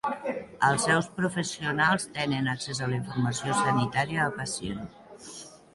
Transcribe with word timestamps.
Els 0.67 0.85
seus 0.87 1.09
professionals 1.17 2.07
tenen 2.15 2.49
accés 2.55 2.83
a 2.85 2.89
la 2.93 2.99
informació 3.01 3.61
sanitària 3.63 4.27
del 4.27 4.37
pacient. 4.41 4.85